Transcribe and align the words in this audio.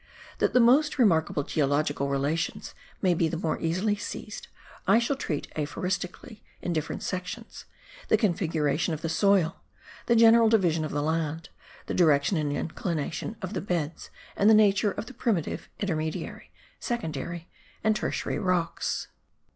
That 0.39 0.53
the 0.53 0.59
most 0.59 0.97
remarkable 0.97 1.43
geological 1.43 2.09
relations 2.09 2.73
may 3.03 3.13
be 3.13 3.27
the 3.27 3.37
more 3.37 3.59
easily 3.61 3.95
seized, 3.95 4.47
I 4.87 4.97
shall 4.97 5.15
treat 5.15 5.47
aphoristically, 5.55 6.41
in 6.59 6.73
different 6.73 7.03
sections, 7.03 7.65
the 8.07 8.17
configuration 8.17 8.95
of 8.95 9.03
the 9.03 9.09
soil, 9.09 9.57
the 10.07 10.15
general 10.15 10.49
division 10.49 10.83
of 10.83 10.89
the 10.91 11.03
land, 11.03 11.49
the 11.85 11.93
direction 11.93 12.35
and 12.37 12.51
inclination 12.51 13.35
of 13.43 13.53
the 13.53 13.61
beds 13.61 14.09
and 14.35 14.49
the 14.49 14.55
nature 14.55 14.89
of 14.89 15.05
the 15.05 15.13
primitive, 15.13 15.69
intermediary, 15.79 16.49
secondary 16.79 17.47
and 17.83 17.95
tertiary 17.95 18.39
rocks. 18.39 19.07